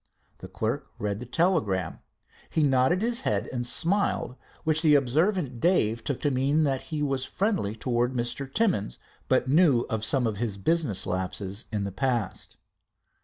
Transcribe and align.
The 0.39 0.47
clerk 0.47 0.87
read 0.97 1.19
the 1.19 1.27
telegram. 1.27 1.99
He 2.49 2.63
nodded 2.63 3.03
his 3.03 3.21
head 3.21 3.47
and 3.53 3.67
smiled, 3.67 4.35
which 4.63 4.81
the 4.81 4.95
observant 4.95 5.59
Dave 5.61 6.03
took 6.03 6.21
to 6.21 6.31
mean 6.31 6.63
that 6.63 6.81
he 6.89 7.03
was 7.03 7.23
friendly 7.23 7.75
towards 7.75 8.15
Mr. 8.17 8.51
Timmins, 8.51 8.97
but 9.27 9.47
knew 9.47 9.81
of 9.91 10.03
some 10.03 10.25
of 10.25 10.37
his 10.37 10.57
business 10.57 11.05
lapses 11.05 11.65
in 11.71 11.83
the 11.83 11.91
past. 11.91 12.57